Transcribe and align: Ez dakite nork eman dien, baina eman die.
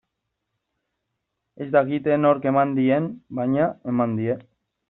Ez 1.65 1.69
dakite 1.75 2.17
nork 2.23 2.49
eman 2.53 2.75
dien, 2.81 3.13
baina 3.41 3.73
eman 3.93 4.21
die. 4.23 4.43